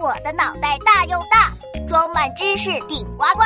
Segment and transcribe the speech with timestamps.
[0.00, 1.52] 我的脑袋大又大，
[1.88, 3.42] 装满知识顶呱呱。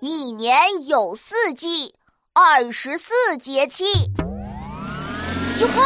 [0.00, 1.94] 一年有四季，
[2.34, 3.84] 二十四节气。
[5.60, 5.82] 哟吼！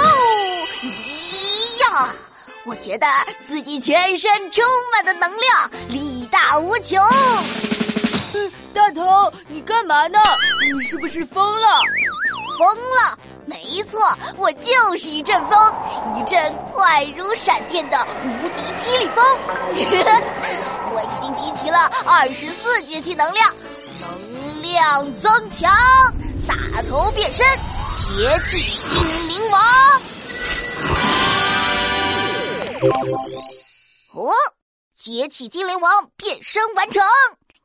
[0.83, 2.15] 咦呀！
[2.65, 3.07] 我觉得
[3.47, 6.99] 自己全身充满的能量，力大无穷。
[8.73, 10.19] 大头，你干嘛呢？
[10.63, 11.69] 你是不是疯了？
[12.59, 13.19] 疯了？
[13.47, 14.01] 没错，
[14.37, 15.75] 我就是一阵风，
[16.19, 19.25] 一阵快如闪电的无敌霹雳风。
[20.93, 23.55] 我已经集齐了二十四节气能量，
[24.01, 25.73] 能量增强，
[26.49, 27.47] 大头变身，
[27.95, 29.63] 节气精灵王。
[34.15, 34.33] 哦，
[34.99, 37.03] 节气精灵王变身完成，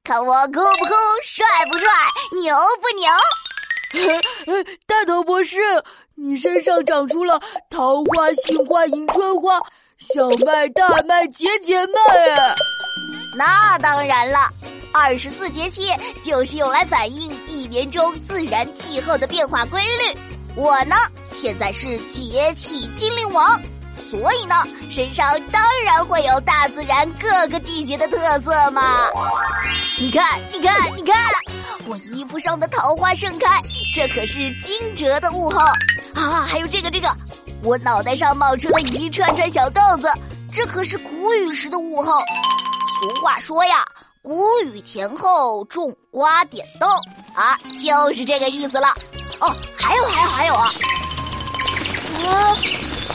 [0.03, 0.93] 看我酷不酷，
[1.23, 1.89] 帅不帅，
[2.39, 3.11] 牛不牛？
[4.87, 5.57] 大头博士，
[6.15, 9.59] 你身上长出了桃花、杏花、迎春花、
[9.97, 12.55] 小麦、大麦、节节麦！
[13.37, 14.39] 那当然了，
[14.93, 15.89] 二十四节气
[16.21, 20.19] 就是用来反映一年中自然气候的变化规律。
[20.55, 20.95] 我呢，
[21.31, 23.61] 现在是节气精灵王，
[23.95, 24.55] 所以呢，
[24.89, 29.07] 身上当然会有大自然各个季节的特色嘛。
[29.99, 31.15] 你看，你看，你看。
[31.87, 33.47] 我衣服上的桃花盛开，
[33.95, 35.59] 这可是惊蛰的物候
[36.13, 36.45] 啊！
[36.47, 37.09] 还有这个这个，
[37.63, 40.07] 我脑袋上冒出了一串串小豆子，
[40.53, 42.19] 这可是谷雨时的物候。
[43.01, 43.83] 俗话说呀，
[44.21, 46.87] 谷雨前后种瓜点豆
[47.33, 48.89] 啊，就是这个意思了。
[49.39, 50.69] 哦，还有还有还有啊！
[52.25, 52.55] 啊，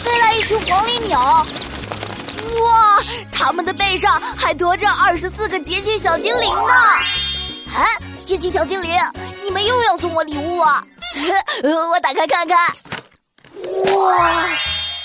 [0.02, 6.72] 飞来一群黄鹂鸟，哇，它们的背上还驮着二十四个节气小精灵呢。
[7.76, 7.84] 啊！
[8.24, 8.90] 节气小精灵，
[9.44, 10.82] 你们又要送我礼物啊？
[11.90, 12.58] 我打开看看，
[13.98, 14.44] 哇，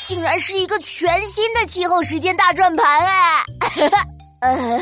[0.07, 3.45] 竟然是一个全新的气候时间大转盘哎！
[4.41, 4.79] 呃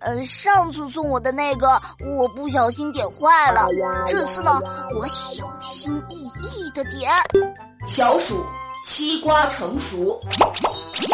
[0.00, 1.80] 呃，上次送我的那个
[2.18, 3.68] 我不小心点坏了，
[4.08, 4.60] 这次呢，
[4.98, 7.12] 我小心翼翼的点。
[7.86, 8.44] 小暑，
[8.84, 10.20] 西瓜成熟。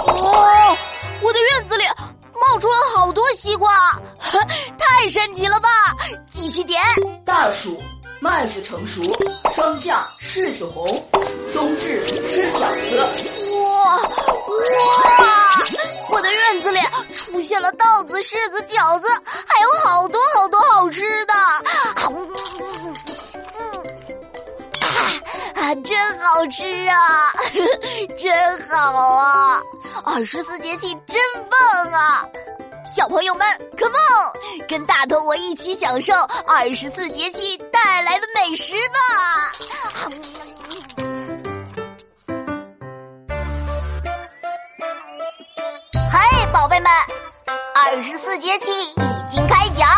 [0.07, 0.32] 哦，
[7.63, 7.81] 熟，
[8.19, 9.03] 麦子成熟，
[9.55, 11.01] 霜降，柿子红，
[11.55, 12.59] 冬至吃饺
[12.89, 12.99] 子。
[13.53, 14.09] 哇哇！
[16.11, 16.81] 我的院子里
[17.15, 21.33] 出现了稻子、柿子、饺子，还有好多好多好吃的。
[25.55, 27.33] 啊，真好吃啊，
[28.19, 29.63] 真好啊！
[30.05, 32.27] 二十四节气真棒啊！
[32.95, 33.47] 小朋友们
[33.79, 36.13] ，come on，跟大头我一起享受
[36.47, 38.99] 二十四节气带来的美食吧！
[46.13, 46.93] 嘿，宝贝们，
[47.75, 49.89] 二十四节气已经开讲，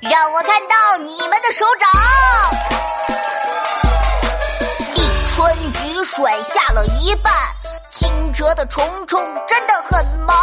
[0.00, 1.90] 让我看到你们的手掌。
[4.94, 5.02] 立
[5.34, 7.32] 春雨水下了一半，
[8.36, 10.36] 惊蛰的虫虫真的很忙。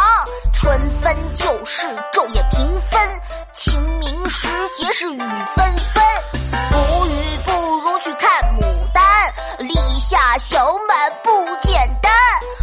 [0.52, 3.20] 春分就是昼夜平分，
[3.54, 6.04] 清明时节是雨纷纷。
[6.70, 8.28] 不雨不如去看
[8.58, 11.30] 牡丹，立夏小满不
[11.62, 12.12] 简单。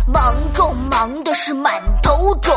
[0.06, 2.54] 忙中忙的是满头肿，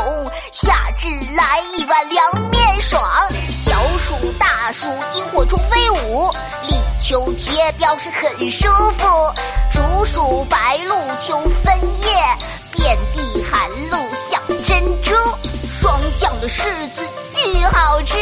[0.51, 3.01] 夏至来一碗凉面爽。
[3.31, 6.29] 小暑大暑萤火虫飞舞，
[6.63, 9.07] 立秋贴表示很舒服。
[9.71, 12.13] 竹鼠白露秋分叶，
[12.85, 13.97] 遍地寒露
[14.29, 15.11] 像珍珠。
[15.71, 17.01] 霜降的柿子
[17.33, 18.15] 巨好吃，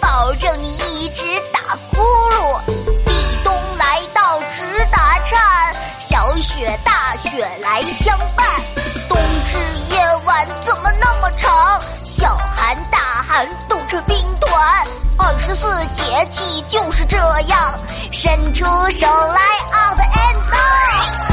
[0.00, 2.60] 保证你一直打呼噜。
[2.66, 3.14] 立
[3.44, 8.44] 冬来到直打颤，小雪大雪来相伴。
[9.08, 9.16] 冬
[9.48, 11.80] 至夜晚怎么那么长？
[12.04, 14.84] 小寒大寒冻成冰团。
[15.16, 17.78] 二十四节气就是这样，
[18.10, 19.40] 伸出手来
[19.70, 21.31] ，out and down。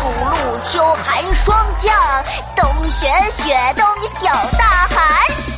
[0.00, 1.92] 秋处露秋寒霜降，
[2.56, 3.84] 冬雪雪冬
[4.16, 4.26] 小
[4.56, 5.49] 大寒。